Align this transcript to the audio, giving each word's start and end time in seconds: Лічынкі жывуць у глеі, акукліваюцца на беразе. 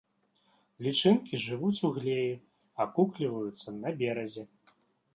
Лічынкі 0.85 1.41
жывуць 1.43 1.83
у 1.89 1.93
глеі, 1.99 2.33
акукліваюцца 2.89 3.79
на 3.81 3.89
беразе. 4.05 4.43